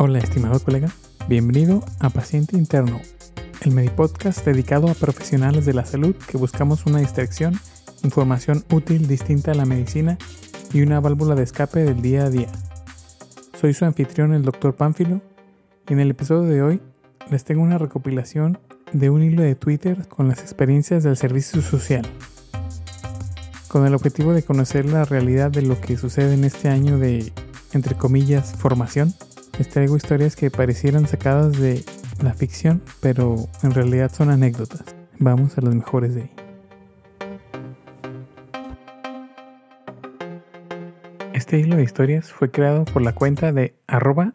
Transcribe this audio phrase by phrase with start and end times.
[0.00, 0.92] Hola, estimado colega.
[1.28, 3.00] Bienvenido a Paciente Interno,
[3.62, 7.58] el Medipodcast dedicado a profesionales de la salud que buscamos una distracción,
[8.04, 10.16] información útil distinta a la medicina
[10.72, 12.46] y una válvula de escape del día a día.
[13.60, 14.76] Soy su anfitrión, el Dr.
[14.76, 15.20] Pánfilo,
[15.88, 16.80] y en el episodio de hoy
[17.28, 18.60] les tengo una recopilación
[18.92, 22.06] de un hilo de Twitter con las experiencias del servicio social,
[23.66, 27.32] con el objetivo de conocer la realidad de lo que sucede en este año de,
[27.72, 29.12] entre comillas, formación.
[29.58, 31.82] Les traigo historias que parecieran sacadas de
[32.22, 34.84] la ficción, pero en realidad son anécdotas.
[35.18, 36.30] Vamos a las mejores de ahí.
[41.34, 44.32] Este hilo de historias fue creado por la cuenta de arroba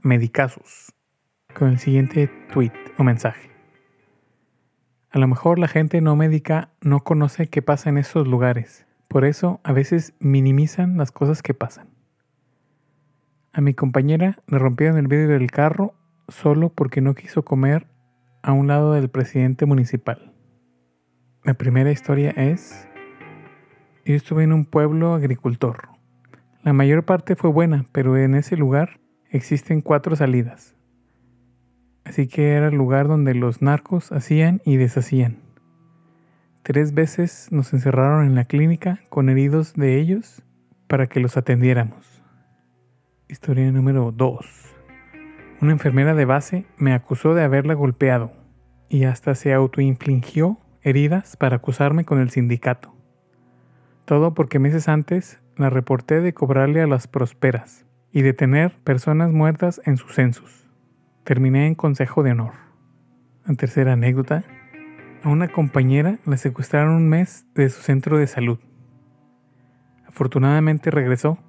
[1.54, 3.50] con el siguiente tweet o mensaje.
[5.10, 9.24] A lo mejor la gente no médica no conoce qué pasa en esos lugares, por
[9.24, 11.93] eso a veces minimizan las cosas que pasan.
[13.56, 15.94] A mi compañera le rompieron el vidrio del carro
[16.28, 17.86] solo porque no quiso comer
[18.42, 20.34] a un lado del presidente municipal.
[21.44, 22.88] La primera historia es,
[24.06, 25.90] yo estuve en un pueblo agricultor.
[26.64, 30.76] La mayor parte fue buena, pero en ese lugar existen cuatro salidas.
[32.06, 35.38] Así que era el lugar donde los narcos hacían y deshacían.
[36.64, 40.42] Tres veces nos encerraron en la clínica con heridos de ellos
[40.88, 42.13] para que los atendiéramos.
[43.34, 44.76] Historia número 2.
[45.60, 48.32] Una enfermera de base me acusó de haberla golpeado
[48.90, 52.94] y hasta se autoinfligió heridas para acusarme con el sindicato.
[54.06, 59.32] Todo porque meses antes la reporté de cobrarle a las prosperas y de tener personas
[59.32, 60.70] muertas en sus censos.
[61.24, 62.54] Terminé en consejo de honor.
[63.48, 64.44] La tercera anécdota.
[65.24, 68.60] A una compañera la secuestraron un mes de su centro de salud.
[70.06, 71.40] Afortunadamente regresó.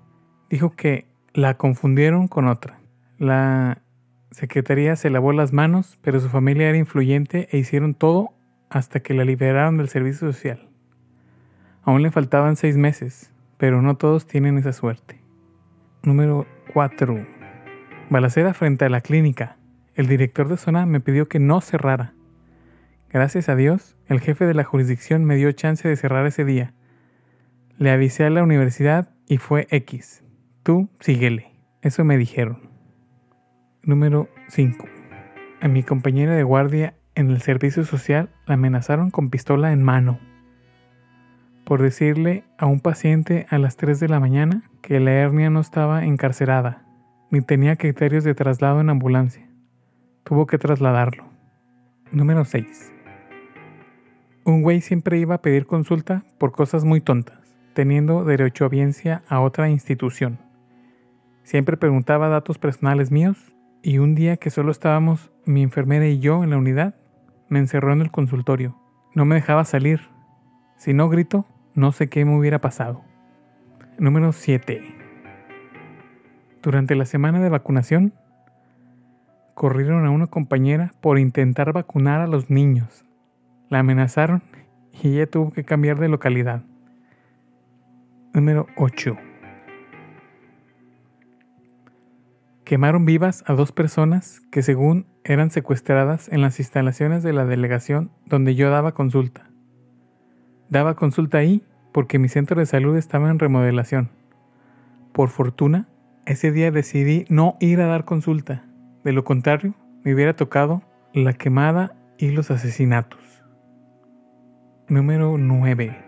[0.49, 2.79] Dijo que la confundieron con otra.
[3.19, 3.83] La
[4.31, 8.31] secretaría se lavó las manos, pero su familia era influyente e hicieron todo
[8.71, 10.69] hasta que la liberaron del servicio social.
[11.83, 15.21] Aún le faltaban seis meses, pero no todos tienen esa suerte.
[16.05, 17.27] Número 4.
[18.11, 19.57] Balacera frente a la clínica.
[19.95, 22.15] El director de zona me pidió que no cerrara.
[23.11, 26.75] Gracias a Dios, el jefe de la jurisdicción me dio chance de cerrar ese día.
[27.77, 30.24] Le avisé a la universidad y fue X.
[30.65, 31.53] Tú síguele.
[31.83, 32.69] Eso me dijeron.
[33.85, 34.85] Número 5.
[35.61, 40.19] A mi compañera de guardia en el servicio social la amenazaron con pistola en mano
[41.65, 45.61] por decirle a un paciente a las 3 de la mañana que la hernia no
[45.61, 46.85] estaba encarcerada,
[47.31, 49.49] ni tenía criterios de traslado en ambulancia.
[50.25, 51.25] Tuvo que trasladarlo.
[52.13, 52.93] Número 6.
[54.45, 58.69] Un güey siempre iba a pedir consulta por cosas muy tontas, teniendo derecho
[59.29, 60.39] a otra institución.
[61.45, 66.43] Siempre preguntaba datos personales míos y un día que solo estábamos mi enfermera y yo
[66.43, 66.95] en la unidad,
[67.49, 68.77] me encerró en el consultorio.
[69.15, 70.01] No me dejaba salir.
[70.79, 71.45] Si no grito,
[71.75, 73.03] no sé qué me hubiera pasado.
[73.99, 74.83] Número 7.
[76.63, 78.15] Durante la semana de vacunación,
[79.53, 83.05] corrieron a una compañera por intentar vacunar a los niños.
[83.69, 84.43] La amenazaron
[85.03, 86.63] y ella tuvo que cambiar de localidad.
[88.33, 89.15] Número 8.
[92.65, 98.11] Quemaron vivas a dos personas que según eran secuestradas en las instalaciones de la delegación
[98.25, 99.51] donde yo daba consulta.
[100.71, 104.09] Daba consulta ahí porque mi centro de salud estaba en remodelación.
[105.13, 105.89] Por fortuna,
[106.25, 108.65] ese día decidí no ir a dar consulta.
[109.05, 110.83] De lo contrario, me hubiera tocado
[111.13, 113.21] la quemada y los asesinatos.
[114.89, 115.99] Número 9.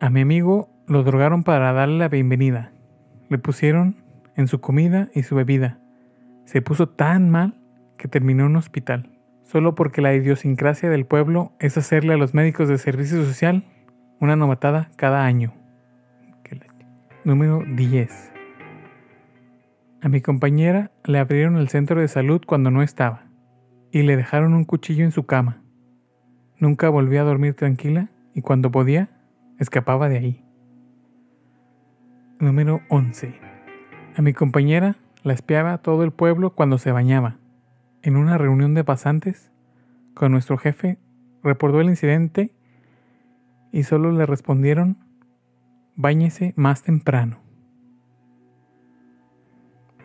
[0.00, 2.72] A mi amigo lo drogaron para darle la bienvenida.
[3.30, 4.05] Le pusieron
[4.36, 5.78] en su comida y su bebida.
[6.44, 7.58] Se puso tan mal
[7.98, 9.10] que terminó en un hospital,
[9.42, 13.64] solo porque la idiosincrasia del pueblo es hacerle a los médicos de servicio social
[14.20, 15.52] una novatada cada año.
[17.24, 18.32] Número 10.
[20.00, 23.26] A mi compañera le abrieron el centro de salud cuando no estaba
[23.90, 25.60] y le dejaron un cuchillo en su cama.
[26.60, 29.08] Nunca volvió a dormir tranquila y cuando podía,
[29.58, 30.44] escapaba de ahí.
[32.38, 33.55] Número 11.
[34.16, 37.36] A mi compañera la espiaba todo el pueblo cuando se bañaba.
[38.00, 39.52] En una reunión de pasantes,
[40.14, 40.96] con nuestro jefe,
[41.42, 42.50] reportó el incidente
[43.72, 44.96] y solo le respondieron,
[45.96, 47.40] báñese más temprano.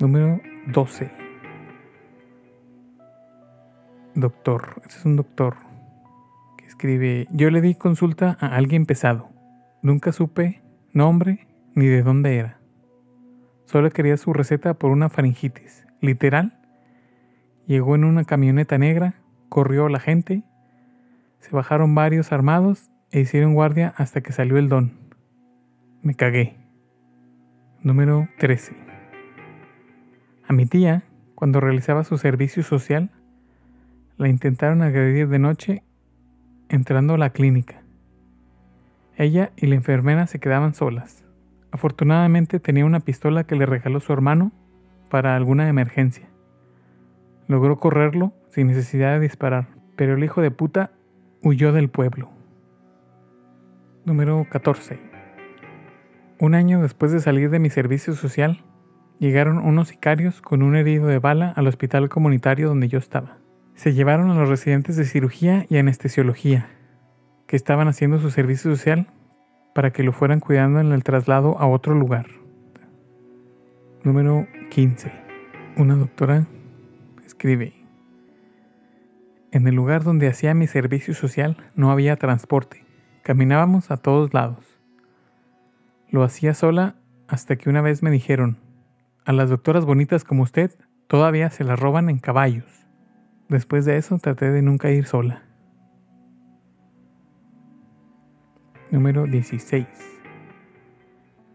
[0.02, 1.10] Número 12.
[4.16, 5.56] Doctor, ese es un doctor
[6.58, 9.30] que escribe, yo le di consulta a alguien pesado.
[9.82, 10.62] Nunca supe
[10.92, 12.61] nombre ni de dónde era.
[13.72, 15.88] Solo quería su receta por una faringitis.
[16.02, 16.60] literal.
[17.68, 19.14] Llegó en una camioneta negra,
[19.48, 20.44] corrió la gente,
[21.40, 24.92] se bajaron varios armados e hicieron guardia hasta que salió el don.
[26.02, 26.58] Me cagué.
[27.82, 28.76] Número 13.
[30.50, 31.04] A mi tía,
[31.34, 33.10] cuando realizaba su servicio social,
[34.18, 35.84] la intentaron agredir de noche
[36.68, 37.82] entrando a la clínica.
[39.16, 41.21] Ella y la enfermera se quedaban solas.
[41.72, 44.52] Afortunadamente tenía una pistola que le regaló su hermano
[45.10, 46.28] para alguna emergencia.
[47.48, 50.92] Logró correrlo sin necesidad de disparar, pero el hijo de puta
[51.42, 52.30] huyó del pueblo.
[54.06, 55.00] Número 14.
[56.40, 58.64] Un año después de salir de mi servicio social,
[59.20, 63.38] llegaron unos sicarios con un herido de bala al hospital comunitario donde yo estaba.
[63.76, 66.68] Se llevaron a los residentes de cirugía y anestesiología,
[67.48, 69.08] que estaban haciendo su servicio social
[69.74, 72.28] para que lo fueran cuidando en el traslado a otro lugar.
[74.04, 75.12] Número 15.
[75.78, 76.48] Una doctora
[77.26, 77.74] escribe,
[79.52, 82.86] en el lugar donde hacía mi servicio social no había transporte.
[83.22, 84.80] Caminábamos a todos lados.
[86.10, 86.96] Lo hacía sola
[87.28, 88.58] hasta que una vez me dijeron,
[89.26, 90.72] a las doctoras bonitas como usted
[91.08, 92.88] todavía se las roban en caballos.
[93.50, 95.44] Después de eso traté de nunca ir sola.
[98.92, 99.88] Número 16.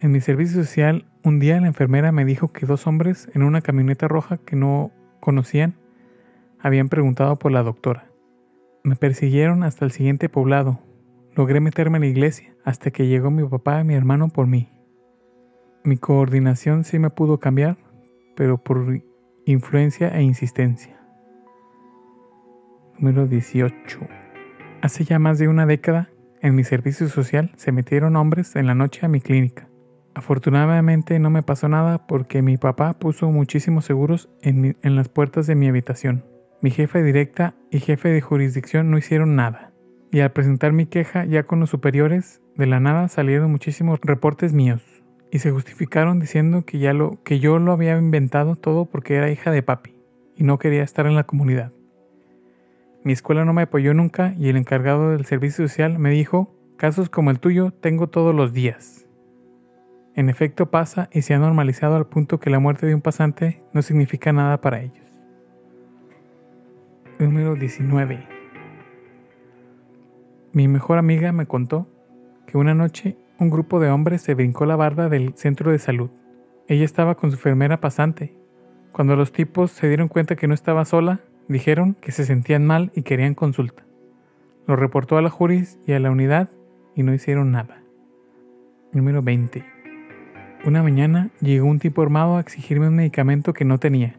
[0.01, 3.61] En mi servicio social, un día la enfermera me dijo que dos hombres en una
[3.61, 4.91] camioneta roja que no
[5.21, 5.75] conocían
[6.59, 8.07] habían preguntado por la doctora.
[8.85, 10.81] Me persiguieron hasta el siguiente poblado.
[11.35, 14.71] Logré meterme en la iglesia hasta que llegó mi papá y mi hermano por mí.
[15.85, 17.77] Mi coordinación sí me pudo cambiar,
[18.35, 19.03] pero por
[19.45, 20.99] influencia e insistencia.
[22.99, 24.01] Número 18.
[24.81, 26.09] Hace ya más de una década,
[26.47, 29.69] en mi servicio social se metieron hombres en la noche a mi clínica.
[30.15, 35.57] Afortunadamente no me pasó nada porque mi papá puso muchísimos seguros en, las puertas de
[35.57, 36.25] mi habitación.
[36.63, 39.73] Mi jefe directa y jefe de jurisdicción no hicieron nada.
[40.13, 44.53] Y al presentar mi queja ya con los superiores, de la nada salieron muchísimos reportes
[44.53, 44.85] míos.
[45.33, 49.33] Y se justificaron diciendo que, ya lo, que yo lo había inventado todo porque era
[49.33, 49.97] hija de papi
[50.37, 51.73] y no quería estar en la comunidad.
[53.07, 57.09] Mi escuela no me apoyó nunca y el encargado del servicio social me dijo, casos
[57.09, 59.07] como el tuyo tengo todos los días.
[60.17, 63.63] En efecto pasa y se ha normalizado al punto que la muerte de un pasante
[63.73, 65.07] no significa nada para ellos.
[67.21, 68.27] Número 19.
[70.53, 71.87] Mi mejor amiga me contó
[72.49, 76.11] que una noche un grupo de hombres se brincó la barda del centro de salud.
[76.67, 78.37] Ella estaba con su enfermera pasante.
[78.91, 82.93] Cuando los tipos se dieron cuenta que no estaba sola, dijeron que se sentían mal
[82.95, 83.85] y querían consulta.
[84.67, 86.51] Lo reportó a la juris y a la unidad
[86.95, 87.83] y no hicieron nada.
[88.93, 89.65] Número 20.
[90.65, 94.19] Una mañana llegó un tipo armado a exigirme un medicamento que no tenía.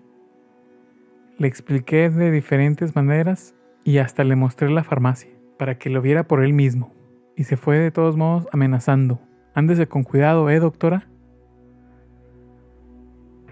[1.38, 6.27] Le expliqué de diferentes maneras y hasta le mostré la farmacia para que lo viera
[6.27, 6.94] por él mismo.
[7.35, 9.19] Y se fue de todos modos amenazando.
[9.53, 11.07] Ándese con cuidado, ¿eh, doctora?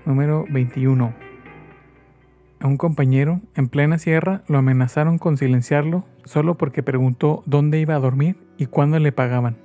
[0.06, 1.25] Número 21.
[2.66, 7.94] A un compañero, en plena sierra, lo amenazaron con silenciarlo solo porque preguntó dónde iba
[7.94, 9.58] a dormir y cuándo le pagaban.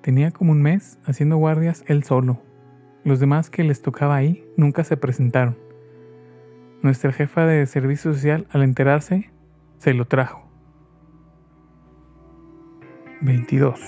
[0.00, 2.42] Tenía como un mes haciendo guardias él solo.
[3.04, 5.56] Los demás que les tocaba ahí nunca se presentaron.
[6.82, 9.30] Nuestra jefa de servicio social, al enterarse,
[9.78, 10.42] se lo trajo.
[13.20, 13.80] 22.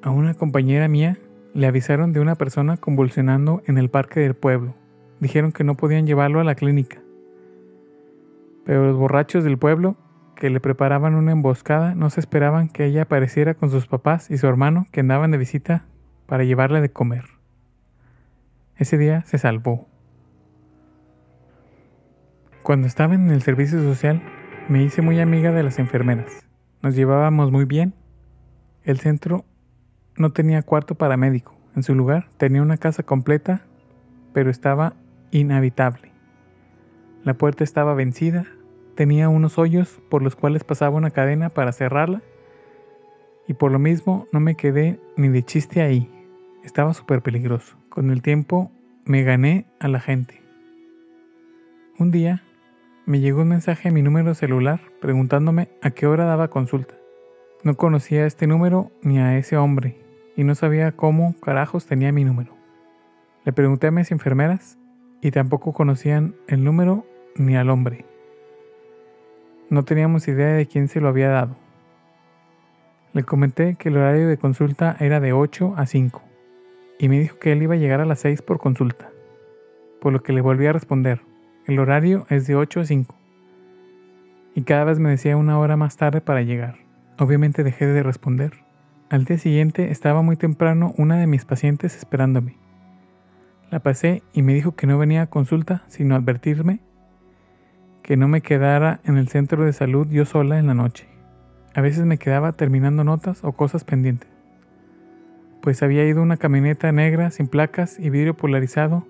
[0.00, 1.18] A una compañera mía
[1.54, 4.74] le avisaron de una persona convulsionando en el parque del pueblo.
[5.20, 7.00] Dijeron que no podían llevarlo a la clínica.
[8.64, 9.96] Pero los borrachos del pueblo,
[10.36, 14.38] que le preparaban una emboscada, no se esperaban que ella apareciera con sus papás y
[14.38, 15.84] su hermano que andaban de visita
[16.26, 17.24] para llevarle de comer.
[18.76, 19.88] Ese día se salvó.
[22.62, 24.22] Cuando estaba en el servicio social,
[24.68, 26.46] me hice muy amiga de las enfermeras.
[26.82, 27.94] Nos llevábamos muy bien.
[28.84, 29.44] El centro
[30.16, 31.54] no tenía cuarto para médico.
[31.76, 33.62] En su lugar tenía una casa completa,
[34.32, 34.94] pero estaba
[35.30, 36.12] inhabitable.
[37.24, 38.46] La puerta estaba vencida,
[38.94, 42.22] tenía unos hoyos por los cuales pasaba una cadena para cerrarla,
[43.46, 46.10] y por lo mismo no me quedé ni de chiste ahí.
[46.64, 47.76] Estaba súper peligroso.
[47.88, 48.70] Con el tiempo
[49.04, 50.40] me gané a la gente.
[51.98, 52.42] Un día
[53.06, 56.99] me llegó un mensaje a mi número celular preguntándome a qué hora daba consulta.
[57.62, 60.00] No conocía este número ni a ese hombre
[60.34, 62.56] y no sabía cómo carajos tenía mi número.
[63.44, 64.78] Le pregunté a mis enfermeras
[65.20, 67.04] y tampoco conocían el número
[67.36, 68.06] ni al hombre.
[69.68, 71.54] No teníamos idea de quién se lo había dado.
[73.12, 76.22] Le comenté que el horario de consulta era de 8 a 5
[76.98, 79.10] y me dijo que él iba a llegar a las 6 por consulta,
[80.00, 81.20] por lo que le volví a responder.
[81.66, 83.14] El horario es de 8 a 5.
[84.54, 86.79] Y cada vez me decía una hora más tarde para llegar.
[87.20, 88.54] Obviamente dejé de responder.
[89.10, 92.56] Al día siguiente estaba muy temprano una de mis pacientes esperándome.
[93.70, 96.80] La pasé y me dijo que no venía a consulta, sino advertirme
[98.02, 101.08] que no me quedara en el centro de salud yo sola en la noche.
[101.74, 104.30] A veces me quedaba terminando notas o cosas pendientes,
[105.60, 109.06] pues había ido una camioneta negra sin placas y vidrio polarizado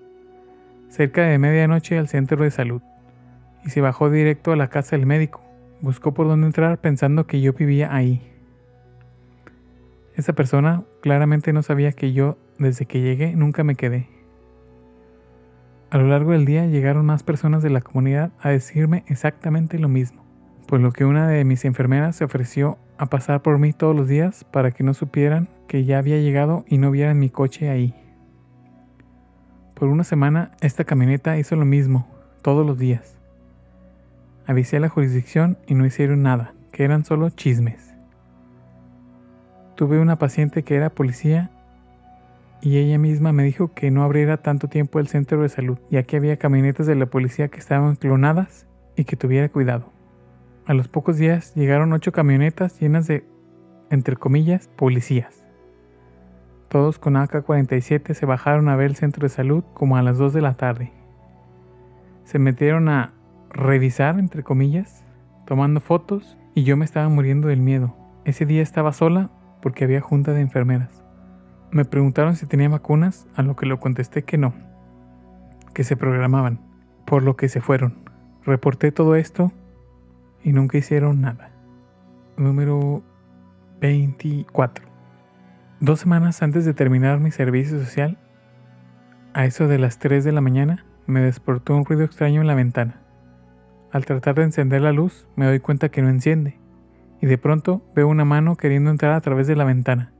[0.89, 2.81] cerca de medianoche al centro de salud
[3.63, 5.50] y se bajó directo a la casa del médico.
[5.81, 8.21] Buscó por dónde entrar pensando que yo vivía ahí.
[10.15, 14.07] Esa persona claramente no sabía que yo, desde que llegué, nunca me quedé.
[15.89, 19.89] A lo largo del día llegaron más personas de la comunidad a decirme exactamente lo
[19.89, 20.23] mismo,
[20.67, 24.07] por lo que una de mis enfermeras se ofreció a pasar por mí todos los
[24.07, 27.95] días para que no supieran que ya había llegado y no vieran mi coche ahí.
[29.73, 32.07] Por una semana esta camioneta hizo lo mismo,
[32.43, 33.20] todos los días.
[34.51, 37.95] Avisé a la jurisdicción y no hicieron nada, que eran solo chismes.
[39.75, 41.51] Tuve una paciente que era policía
[42.61, 46.03] y ella misma me dijo que no abriera tanto tiempo el centro de salud, ya
[46.03, 48.67] que había camionetas de la policía que estaban clonadas
[48.97, 49.85] y que tuviera cuidado.
[50.65, 53.23] A los pocos días llegaron ocho camionetas llenas de,
[53.89, 55.45] entre comillas, policías.
[56.67, 60.33] Todos con AK-47 se bajaron a ver el centro de salud como a las 2
[60.33, 60.91] de la tarde.
[62.25, 63.13] Se metieron a
[63.53, 65.03] revisar, entre comillas,
[65.45, 67.95] tomando fotos y yo me estaba muriendo del miedo.
[68.25, 69.29] Ese día estaba sola
[69.61, 71.03] porque había junta de enfermeras.
[71.71, 74.53] Me preguntaron si tenía vacunas, a lo que lo contesté que no,
[75.73, 76.59] que se programaban,
[77.05, 78.09] por lo que se fueron.
[78.43, 79.51] Reporté todo esto
[80.43, 81.51] y nunca hicieron nada.
[82.37, 83.03] Número
[83.79, 84.85] 24.
[85.79, 88.17] Dos semanas antes de terminar mi servicio social,
[89.33, 92.55] a eso de las 3 de la mañana, me despertó un ruido extraño en la
[92.55, 93.00] ventana.
[93.91, 96.57] Al tratar de encender la luz, me doy cuenta que no enciende,
[97.21, 100.13] y de pronto veo una mano queriendo entrar a través de la ventana.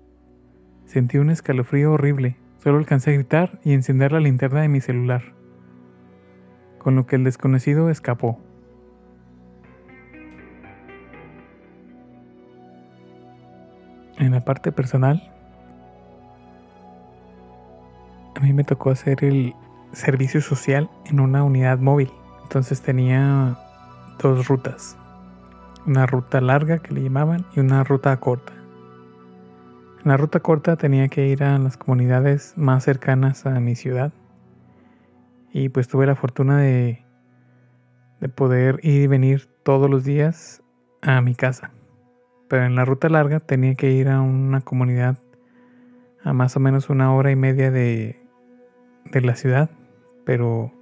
[0.85, 2.35] Sentí un escalofrío horrible.
[2.59, 5.33] Solo alcancé a gritar y encender la linterna de mi celular,
[6.77, 8.39] con lo que el desconocido escapó.
[14.19, 15.33] En la parte personal,
[18.35, 19.55] a mí me tocó hacer el
[19.93, 22.11] servicio social en una unidad móvil.
[22.51, 23.57] Entonces tenía
[24.19, 24.97] dos rutas.
[25.87, 28.51] Una ruta larga que le llamaban y una ruta corta.
[30.03, 34.11] En la ruta corta tenía que ir a las comunidades más cercanas a mi ciudad.
[35.53, 37.05] Y pues tuve la fortuna de,
[38.19, 40.61] de poder ir y venir todos los días
[41.01, 41.71] a mi casa.
[42.49, 45.17] Pero en la ruta larga tenía que ir a una comunidad
[46.21, 48.21] a más o menos una hora y media de,
[49.05, 49.69] de la ciudad.
[50.25, 50.73] Pero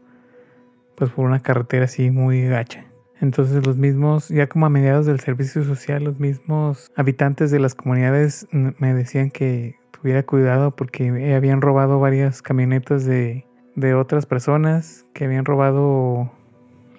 [1.00, 2.86] pues por una carretera así muy gacha.
[3.22, 7.74] Entonces los mismos, ya como a mediados del servicio social, los mismos habitantes de las
[7.74, 15.06] comunidades me decían que tuviera cuidado porque habían robado varias camionetas de, de otras personas,
[15.14, 16.32] que habían robado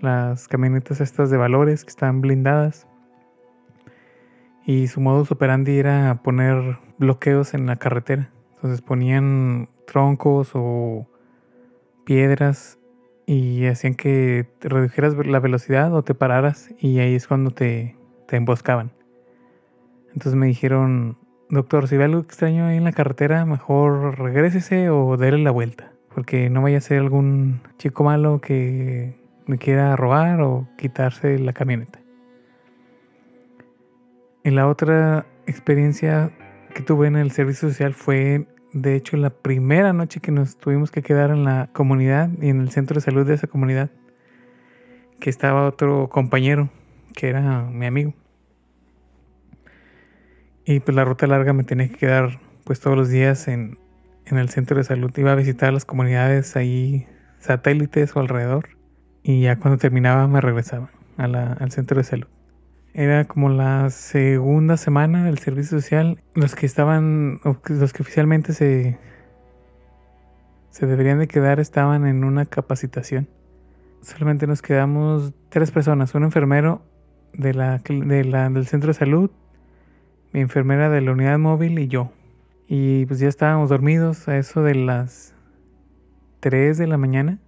[0.00, 2.86] las camionetas estas de valores que estaban blindadas.
[4.66, 8.30] Y su modus operandi era poner bloqueos en la carretera.
[8.56, 11.06] Entonces ponían troncos o
[12.04, 12.79] piedras
[13.30, 17.94] y hacían que redujeras la velocidad o te pararas y ahí es cuando te,
[18.26, 18.90] te emboscaban.
[20.08, 21.16] Entonces me dijeron,
[21.48, 25.92] doctor, si ve algo extraño ahí en la carretera, mejor regrésese o déle la vuelta,
[26.12, 29.14] porque no vaya a ser algún chico malo que
[29.46, 32.00] me quiera robar o quitarse la camioneta.
[34.42, 36.32] Y la otra experiencia
[36.74, 40.90] que tuve en el servicio social fue de hecho, la primera noche que nos tuvimos
[40.90, 43.90] que quedar en la comunidad y en el centro de salud de esa comunidad,
[45.18, 46.70] que estaba otro compañero,
[47.14, 48.14] que era mi amigo.
[50.64, 53.78] Y pues la ruta larga me tenía que quedar pues todos los días en,
[54.26, 55.10] en el centro de salud.
[55.16, 57.06] Iba a visitar las comunidades ahí
[57.40, 58.68] satélites o alrededor.
[59.22, 62.28] Y ya cuando terminaba me regresaba al centro de salud.
[62.92, 66.20] Era como la segunda semana del servicio social.
[66.34, 68.98] Los que estaban, los que oficialmente se,
[70.70, 73.28] se deberían de quedar estaban en una capacitación.
[74.02, 76.82] Solamente nos quedamos tres personas, un enfermero
[77.32, 79.30] de la, de la, del centro de salud,
[80.32, 82.12] mi enfermera de la unidad móvil y yo.
[82.66, 85.34] Y pues ya estábamos dormidos a eso de las
[86.40, 87.38] 3 de la mañana.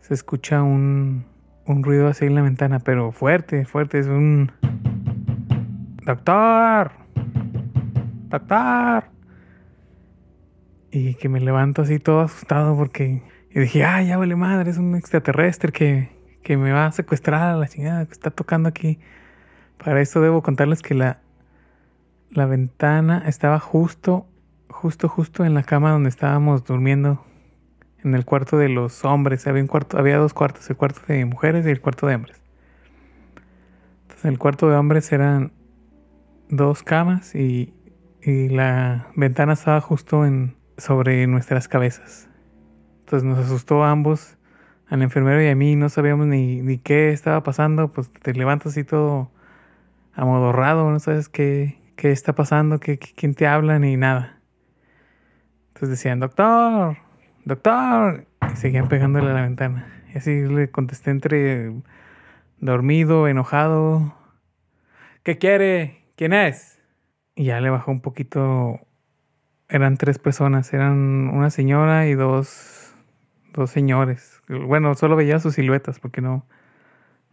[0.00, 1.24] Se escucha un,
[1.66, 3.98] un ruido así en la ventana, pero fuerte, fuerte.
[3.98, 4.52] Es un...
[6.04, 6.92] Doctor.
[8.28, 9.04] Doctor.
[10.90, 13.22] y que me levanto así todo asustado porque
[13.54, 16.10] y dije, ah, ya vale madre, es un extraterrestre que,
[16.42, 18.98] que me va a secuestrar a la chingada que está tocando aquí.
[19.78, 21.20] Para esto debo contarles que la,
[22.30, 24.26] la ventana estaba justo,
[24.68, 27.24] justo, justo en la cama donde estábamos durmiendo,
[28.04, 29.46] en el cuarto de los hombres.
[29.46, 32.40] Había, un cuarto, había dos cuartos, el cuarto de mujeres y el cuarto de hombres.
[34.02, 35.52] Entonces, en el cuarto de hombres eran
[36.48, 37.74] dos camas y,
[38.22, 42.28] y la ventana estaba justo en, sobre nuestras cabezas.
[43.00, 44.38] Entonces nos asustó a ambos,
[44.88, 48.72] al enfermero y a mí, no sabíamos ni, ni qué estaba pasando, pues te levantas
[48.72, 49.30] así todo
[50.14, 54.40] amodorrado, no sabes qué, qué está pasando, qué, quién te habla ni nada.
[55.68, 56.96] Entonces decían, doctor,
[57.44, 59.86] doctor, y seguían pegándole a la ventana.
[60.14, 61.72] Y así le contesté entre
[62.58, 64.14] dormido, enojado.
[65.22, 66.04] ¿Qué quiere?
[66.16, 66.80] ¿Quién es?
[67.34, 68.80] Y ya le bajó un poquito.
[69.68, 72.84] Eran tres personas, eran una señora y dos
[73.54, 74.42] dos señores.
[74.48, 76.46] Bueno, solo veía sus siluetas porque no,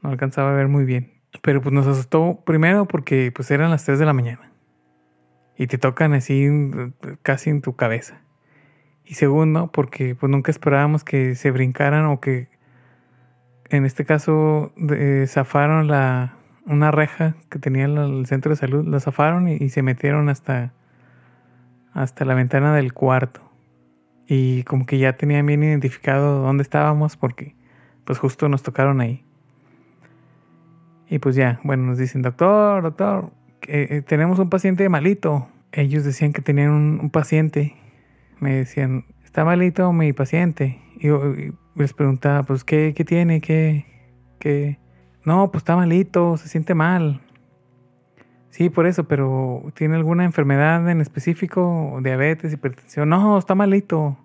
[0.01, 1.11] no alcanzaba a ver muy bien.
[1.41, 4.51] Pero pues nos asustó primero porque pues eran las 3 de la mañana.
[5.57, 6.47] Y te tocan así
[7.23, 8.21] casi en tu cabeza.
[9.11, 12.47] Y segundo, porque pues nunca esperábamos que se brincaran o que
[13.69, 14.71] en este caso
[15.27, 20.29] zafaron la, una reja que tenía el, centro de salud, la zafaron y, se metieron
[20.29, 20.71] hasta,
[21.91, 23.41] hasta la ventana del cuarto
[24.27, 27.53] y como que ya tenían bien identificado dónde estábamos porque
[28.05, 29.25] pues justo nos tocaron ahí.
[31.09, 33.29] Y pues ya, bueno, nos dicen, doctor, doctor,
[33.67, 35.49] eh, tenemos un paciente malito.
[35.73, 37.75] Ellos decían que tenían un, paciente.
[38.41, 40.81] Me decían, está malito mi paciente.
[40.99, 41.33] Y yo
[41.75, 43.39] les preguntaba, pues, ¿qué, qué tiene?
[43.39, 43.85] ¿Qué,
[44.39, 44.77] ¿Qué?
[45.23, 47.21] No, pues está malito, se siente mal.
[48.49, 51.99] Sí, por eso, pero ¿tiene alguna enfermedad en específico?
[52.03, 53.07] Diabetes, hipertensión.
[53.07, 54.17] No, está malito.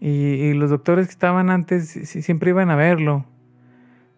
[0.00, 3.24] Y, los doctores que estaban antes siempre iban a verlo.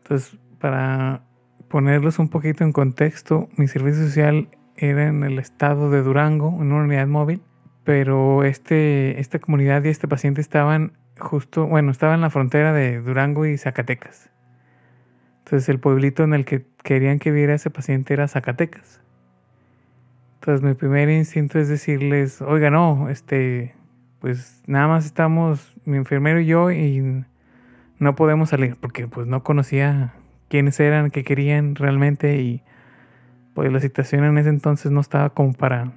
[0.03, 1.23] Entonces, para
[1.69, 6.73] ponerlos un poquito en contexto, mi servicio social era en el estado de Durango, en
[6.73, 7.43] una unidad móvil,
[7.89, 13.01] pero este, esta comunidad y este paciente estaban justo, bueno, estaban en la frontera de
[13.01, 14.29] Durango y Zacatecas.
[15.39, 19.01] Entonces el pueblito en el que querían que viera ese paciente era Zacatecas.
[20.35, 23.75] Entonces mi primer instinto es decirles, oiga, no, este,
[24.21, 27.25] pues nada más estamos mi enfermero y yo y
[27.99, 30.13] no podemos salir porque pues no conocía
[30.51, 32.63] quiénes eran, qué querían realmente y
[33.55, 35.95] pues la situación en ese entonces no estaba como para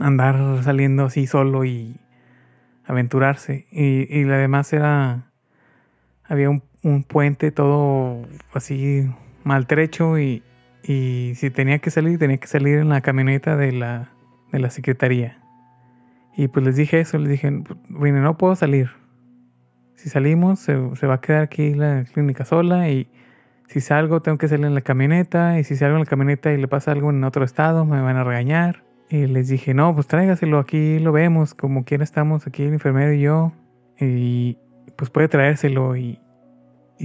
[0.00, 1.96] andar saliendo así solo y
[2.86, 5.30] aventurarse y, y además era
[6.24, 8.22] había un, un puente todo
[8.54, 9.10] así
[9.44, 10.42] maltrecho y,
[10.82, 14.10] y si tenía que salir tenía que salir en la camioneta de la,
[14.52, 15.38] de la secretaría
[16.38, 18.90] y pues les dije eso, les dije, bueno, no puedo salir.
[19.96, 23.10] Si salimos, se, va a quedar aquí la clínica sola y
[23.66, 25.58] si salgo, tengo que salir en la camioneta.
[25.58, 28.16] Y si salgo en la camioneta y le pasa algo en otro estado, me van
[28.16, 28.84] a regañar.
[29.10, 33.12] Y les dije, no, pues tráigaselo, aquí lo vemos, como quiera estamos aquí el enfermero
[33.12, 33.52] y yo.
[33.98, 34.58] Y
[34.96, 36.20] pues puede traérselo y,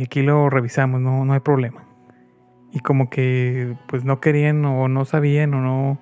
[0.01, 1.85] aquí lo revisamos, no, no hay problema.
[2.71, 5.99] Y como que pues no querían o no sabían o no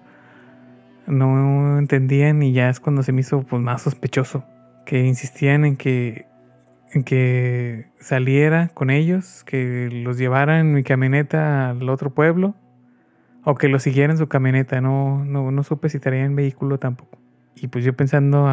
[1.07, 4.45] no entendían y ya es cuando se me hizo pues, más sospechoso.
[4.85, 6.25] Que insistían en que,
[6.93, 12.55] en que saliera con ellos, que los llevara en mi camioneta al otro pueblo
[13.43, 14.81] o que lo siguiera en su camioneta.
[14.81, 17.17] No, no, no supe si estaría en vehículo tampoco.
[17.55, 18.47] Y pues yo pensando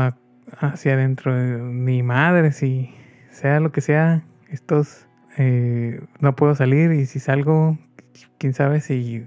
[0.59, 2.94] hacia adentro, ni madre, si
[3.31, 7.79] sea lo que sea, estos eh, no puedo salir y si salgo,
[8.38, 9.27] quién sabe si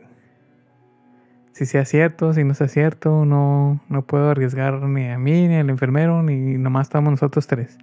[1.53, 5.55] si sea cierto, si no sea cierto, no, no puedo arriesgar ni a mí, ni
[5.55, 7.77] al enfermero, ni nomás estamos nosotros tres.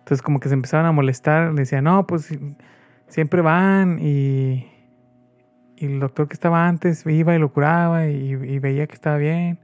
[0.00, 2.32] Entonces como que se empezaban a molestar, le decían, no, pues
[3.08, 4.68] siempre van y,
[5.76, 9.58] y el doctor que estaba antes iba y lo curaba y, veía que estaba bien.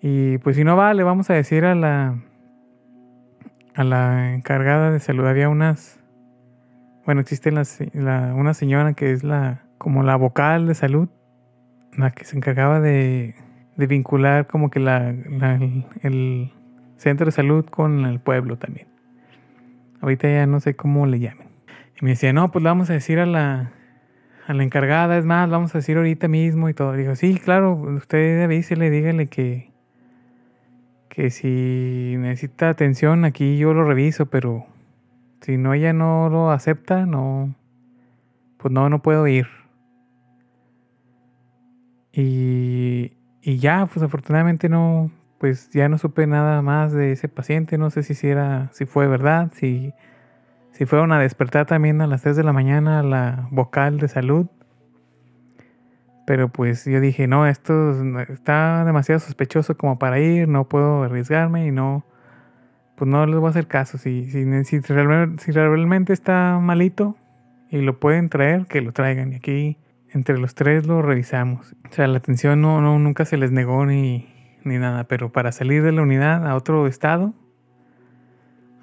[0.00, 2.16] Y pues si no va, le vamos a decir a la,
[3.74, 6.00] a la encargada de salud, había unas,
[7.06, 11.08] bueno, existe una señora que es la, como la vocal de salud
[11.96, 13.34] la que se encargaba de,
[13.76, 15.10] de vincular como que la,
[16.02, 16.52] el
[16.96, 18.88] centro de salud con el pueblo también.
[20.00, 21.48] Ahorita ya no sé cómo le llamen.
[22.00, 23.72] Y me decía, no, pues le vamos a decir a la,
[24.46, 26.92] a la encargada, es más, vamos a decir ahorita mismo y todo.
[26.92, 29.72] Dijo, sí, claro, usted avísele, dígale que,
[31.08, 34.66] que si necesita atención aquí yo lo reviso, pero
[35.40, 37.54] si no ella no lo acepta, no,
[38.58, 39.46] pues no, no puedo ir.
[42.12, 47.76] Y, y ya, pues afortunadamente no, pues ya no supe nada más de ese paciente.
[47.76, 49.92] No sé si, era, si fue verdad, si,
[50.74, 54.08] si fueron a despertar también a las 3 de la mañana a la vocal de
[54.08, 54.48] salud.
[56.26, 57.92] Pero pues yo dije, no, esto
[58.28, 62.04] está demasiado sospechoso como para ir, no puedo arriesgarme y no,
[62.96, 63.98] pues no les voy a hacer caso.
[63.98, 67.16] Si, si, si, realmente, si realmente está malito
[67.70, 69.32] y lo pueden traer, que lo traigan.
[69.32, 69.78] Y aquí
[70.10, 71.76] entre los tres lo revisamos.
[71.88, 74.28] O sea, la atención no, no nunca se les negó ni,
[74.64, 77.32] ni nada, pero para salir de la unidad a otro estado,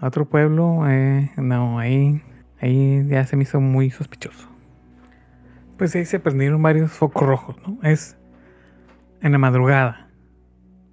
[0.01, 2.21] a otro pueblo, eh, no, ahí,
[2.59, 4.49] ahí ya se me hizo muy sospechoso.
[5.77, 7.77] Pues ahí se prendieron varios focos rojos, ¿no?
[7.87, 8.17] Es
[9.21, 10.09] en la madrugada,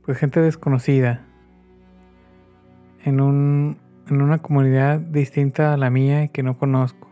[0.05, 1.25] pues gente desconocida,
[3.03, 7.09] en, un, en una comunidad distinta a la mía y que no conozco.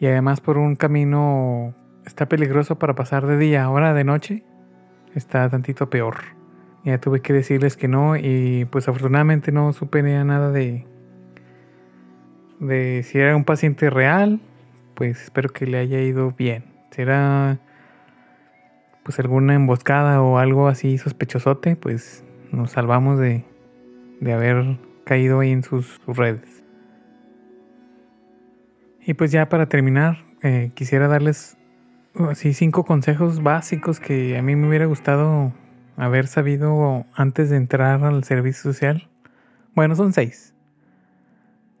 [0.00, 1.72] Y además por un camino
[2.04, 4.44] está peligroso para pasar de día, ahora de noche
[5.14, 6.41] está tantito peor.
[6.84, 10.86] Ya tuve que decirles que no y pues afortunadamente no supe nada de
[12.58, 14.40] de si era un paciente real,
[14.94, 16.64] pues espero que le haya ido bien.
[16.90, 17.58] Si era
[19.02, 23.44] pues alguna emboscada o algo así sospechosote, pues nos salvamos de,
[24.20, 26.62] de haber caído ahí en sus, redes.
[29.04, 31.56] Y pues ya para terminar, eh, quisiera darles
[32.30, 35.52] así cinco consejos básicos que a mí me hubiera gustado
[36.04, 39.08] haber sabido antes de entrar al servicio social.
[39.74, 40.54] Bueno, son seis.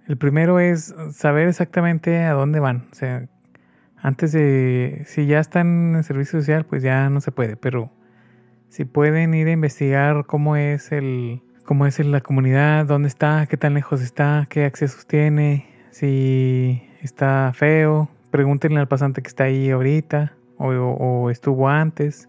[0.06, 2.88] El primero es saber exactamente a dónde van.
[2.92, 3.26] O sea,
[3.96, 7.90] antes de, si ya están en el servicio social, pues ya no se puede, pero
[8.68, 13.56] si pueden ir a investigar cómo es el, cómo es la comunidad, dónde está, qué
[13.56, 19.70] tan lejos está, qué accesos tiene, si está feo, pregúntenle al pasante que está ahí
[19.70, 22.28] ahorita o, estuvo antes.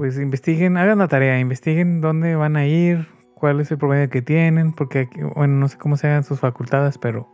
[0.00, 4.22] Pues investiguen, hagan la tarea, investiguen dónde van a ir, cuál es el promedio que
[4.22, 7.28] tienen, porque bueno, no sé cómo sean sus facultades, pero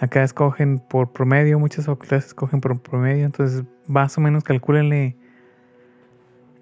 [0.00, 5.18] acá escogen por promedio, muchas facultades escogen por promedio, entonces más o menos calcúlenle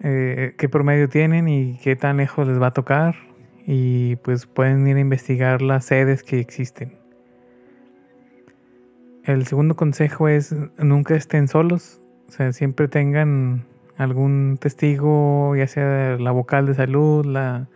[0.01, 3.15] eh, qué promedio tienen y qué tan lejos les va a tocar
[3.69, 6.99] y pues pueden ir a investigar las sedes que existen.
[9.23, 13.65] El segundo consejo es nunca estén solos, o sea, siempre tengan
[14.01, 17.69] algún testigo, ya sea la vocal de salud, la,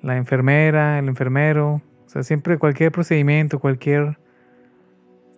[0.00, 4.16] la enfermera, el enfermero, o sea, siempre cualquier procedimiento, cualquier,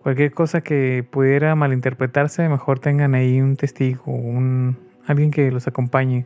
[0.01, 6.25] cualquier cosa que pudiera malinterpretarse, mejor tengan ahí un testigo, un, alguien que los acompañe.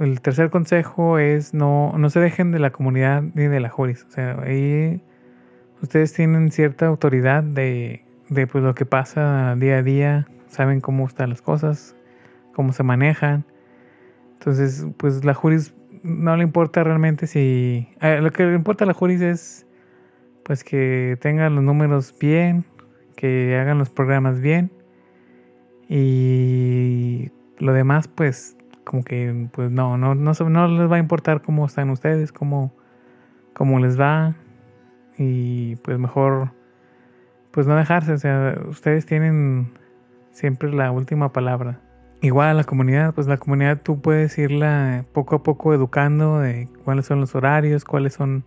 [0.00, 4.04] El tercer consejo es no, no se dejen de la comunidad ni de la juris.
[4.08, 5.00] O sea, ahí
[5.80, 11.06] ustedes tienen cierta autoridad de, de pues, lo que pasa día a día, saben cómo
[11.06, 11.96] están las cosas,
[12.54, 13.44] cómo se manejan.
[14.34, 17.88] Entonces, pues la juris no le importa realmente si...
[18.00, 19.66] lo que le importa a la juris es
[20.42, 22.64] pues que tengan los números bien,
[23.16, 24.70] que hagan los programas bien.
[25.88, 31.42] Y lo demás pues como que pues no, no, no, no les va a importar
[31.42, 32.72] cómo están ustedes, cómo,
[33.54, 34.34] cómo les va,
[35.18, 36.50] y pues mejor
[37.50, 39.72] pues no dejarse, o sea, ustedes tienen
[40.34, 41.80] siempre la última palabra.
[42.20, 47.06] Igual la comunidad, pues la comunidad tú puedes irla poco a poco educando de cuáles
[47.06, 48.44] son los horarios, cuáles son,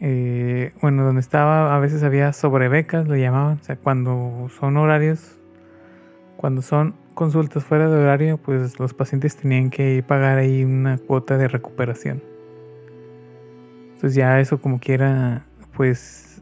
[0.00, 5.38] eh, bueno, donde estaba a veces había sobrebecas, le llamaban, o sea, cuando son horarios,
[6.36, 11.36] cuando son consultas fuera de horario, pues los pacientes tenían que pagar ahí una cuota
[11.36, 12.22] de recuperación.
[13.94, 16.40] Entonces ya eso como quiera pues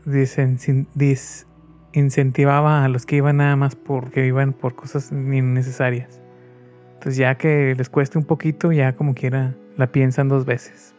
[1.96, 6.20] desincentivaba a los que iban nada más porque iban por cosas innecesarias.
[6.94, 10.94] Entonces ya que les cueste un poquito, ya como quiera la piensan dos veces.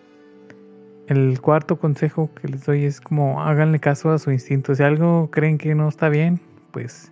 [1.07, 4.73] El cuarto consejo que les doy es como háganle caso a su instinto.
[4.73, 7.11] Si algo creen que no está bien, pues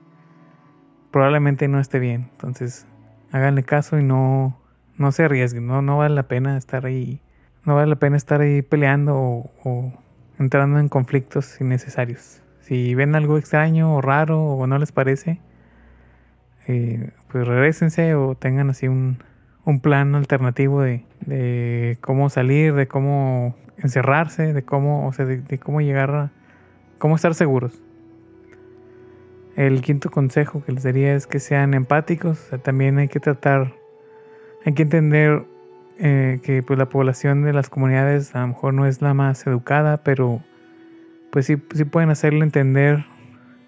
[1.12, 2.30] probablemente no esté bien.
[2.32, 2.88] Entonces
[3.32, 4.60] háganle caso y no,
[4.98, 5.68] no se arriesguen.
[5.68, 7.22] No, no vale la pena estar ahí.
[7.66, 9.94] No vale la pena estar ahí peleando o
[10.40, 12.42] entrando en conflictos innecesarios.
[12.66, 15.40] Si ven algo extraño o raro o no les parece,
[16.68, 19.20] eh, pues regresense o tengan así un,
[19.66, 25.60] un plan alternativo de, de, cómo salir, de cómo encerrarse, de cómo, o sea, de,
[25.60, 26.32] cómo llegar a,
[26.98, 27.80] cómo estar seguros.
[29.56, 33.74] El quinto consejo que les daría es que sean empáticos, también hay que tratar,
[34.66, 35.44] hay que entender
[36.00, 39.46] eh, que pues la población de las comunidades a lo mejor no es la más
[39.46, 40.42] educada, pero
[41.36, 43.06] pues sí, sí pueden hacerle entender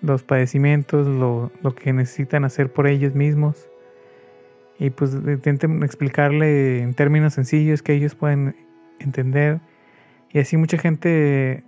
[0.02, 3.70] los padecimientos, lo, lo, que necesitan hacer por ellos mismos
[4.80, 8.56] y pues intenten explicarle en términos sencillos que ellos pueden
[9.00, 9.60] entender
[10.32, 11.66] y así mucha gente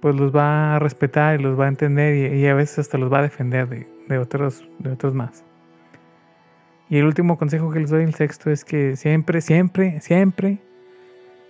[0.00, 3.12] pues los va a respetar y los va a entender y, a veces hasta los
[3.12, 3.68] va a defender
[4.06, 5.44] de, otros, de otros más.
[6.88, 10.60] Y el último consejo que les doy, el sexto, es que siempre, siempre, siempre,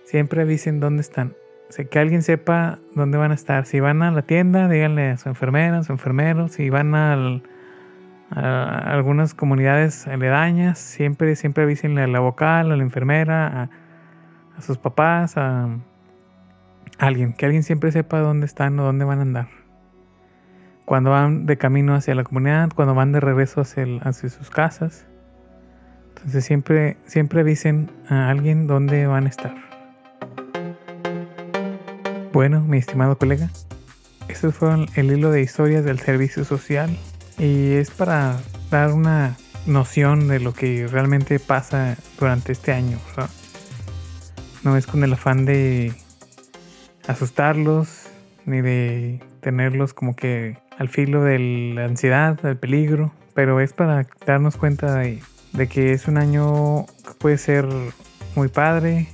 [0.03, 1.35] siempre avisen dónde están.
[1.89, 3.65] Que alguien sepa dónde van a estar.
[3.65, 6.47] Si van a la tienda, díganle a su enfermera, a su enfermero.
[6.47, 7.41] Si van a
[8.31, 13.69] algunas comunidades aledañas, siempre, siempre avísenle a la vocal, a la enfermera,
[14.57, 15.69] a sus papás, a
[16.99, 19.47] Alguien, que alguien siempre sepa dónde están o dónde van a andar.
[20.85, 25.07] Cuando van de camino hacia la comunidad, cuando van de regreso hacia, hacia sus casas.
[26.09, 29.72] Entonces siempre, siempre avisen a alguien dónde van a estar.
[32.33, 33.51] Bueno, mi estimado colega,
[34.27, 36.97] ese fue el hilo de historias del servicio social
[37.37, 38.39] y es para
[38.71, 42.97] dar una noción de lo que realmente pasa durante este año.
[44.63, 45.93] No es con el afán de
[47.07, 48.07] asustarlos,
[48.47, 51.37] ni de tenerlos como que al filo de
[51.75, 55.21] la ansiedad, del peligro, pero es para darnos cuenta de,
[55.69, 57.67] que es un año que puede ser
[58.35, 59.07] muy padre,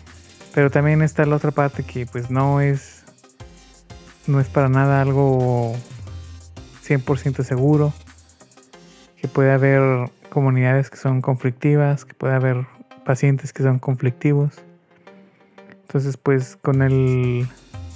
[0.56, 2.99] pero también está la otra parte que pues no es
[4.28, 5.76] no es para nada algo
[6.86, 7.94] 100% seguro,
[9.22, 12.68] que puede haber comunidades que son conflictivas, que puede haber
[13.06, 14.54] pacientes que son conflictivos.
[15.82, 17.48] Entonces pues con el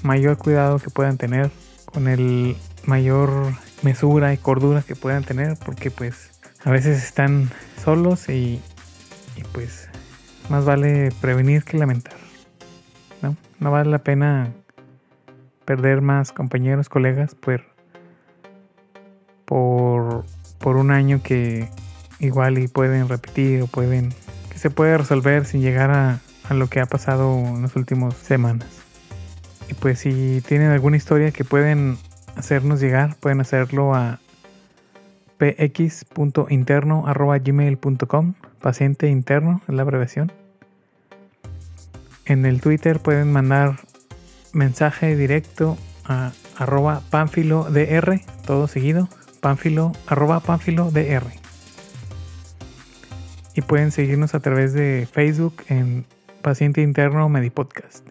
[0.03, 1.51] mayor cuidado que puedan tener,
[1.86, 3.29] con el mayor
[3.83, 6.31] mesura y cordura que puedan tener, porque pues
[6.63, 7.49] a veces están
[7.83, 8.62] solos y,
[9.51, 9.89] pues
[10.49, 12.15] más vale prevenir que lamentar.
[13.21, 13.36] ¿no?
[13.59, 14.51] no vale la pena
[15.65, 17.62] perder más compañeros, colegas, por,
[19.45, 20.26] por,
[20.60, 21.67] por un año que
[22.19, 24.13] igual y pueden repetir o pueden
[24.49, 28.13] que se puede resolver sin llegar a, a lo que ha pasado en las últimas
[28.15, 28.67] semanas.
[29.69, 31.97] Y pues si tienen alguna historia que pueden
[32.36, 34.19] hacernos llegar, pueden hacerlo a
[35.38, 40.32] px.interno.gmail.com Paciente interno es la abreviación.
[42.26, 43.80] En el Twitter pueden mandar
[44.53, 49.09] mensaje directo a arroba dr todo seguido,
[49.41, 51.23] panfilo, arroba dr
[53.55, 56.05] Y pueden seguirnos a través de Facebook en
[56.41, 58.07] Paciente Interno Medipodcast.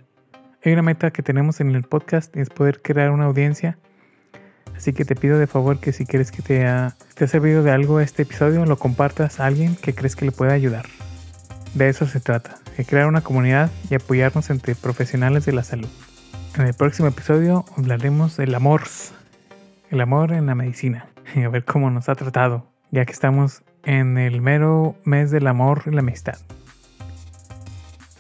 [0.65, 3.79] Hay una meta que tenemos en el podcast es poder crear una audiencia.
[4.77, 7.63] Así que te pido de favor que si quieres que te, ha, te ha servido
[7.63, 10.87] de algo este episodio, lo compartas a alguien que crees que le pueda ayudar.
[11.75, 15.89] De eso se trata, de crear una comunidad y apoyarnos entre profesionales de la salud.
[16.55, 18.83] En el próximo episodio hablaremos del amor,
[19.91, 23.63] el amor en la medicina, y a ver cómo nos ha tratado, ya que estamos
[23.85, 26.39] en el mero mes del amor y la amistad.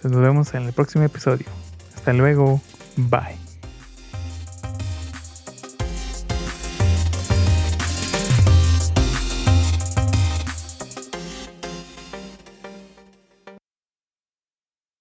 [0.02, 1.46] nos vemos en el próximo episodio.
[1.94, 2.62] Hasta luego.
[2.96, 3.41] Bye.